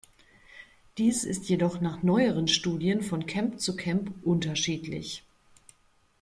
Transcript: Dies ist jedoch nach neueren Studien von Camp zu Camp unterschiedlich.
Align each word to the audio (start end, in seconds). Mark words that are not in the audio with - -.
Dies 0.97 1.23
ist 1.23 1.47
jedoch 1.47 1.79
nach 1.79 2.01
neueren 2.01 2.47
Studien 2.47 3.03
von 3.03 3.27
Camp 3.27 3.59
zu 3.61 3.75
Camp 3.75 4.11
unterschiedlich. 4.25 5.21